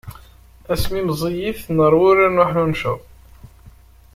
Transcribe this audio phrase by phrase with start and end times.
[0.73, 2.99] Asmi i meẓẓiyit, nerwa urar n uḥnucceḍ.